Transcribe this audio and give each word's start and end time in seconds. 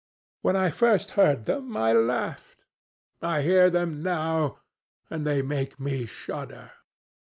When 0.41 0.55
I 0.55 0.71
first 0.71 1.11
heard 1.11 1.45
them, 1.45 1.77
I 1.77 1.93
laughed. 1.93 2.65
I 3.21 3.43
hear 3.43 3.69
them 3.69 4.01
now, 4.01 4.57
and 5.11 5.27
they 5.27 5.43
make 5.43 5.79
me 5.79 6.07
shudder. 6.07 6.71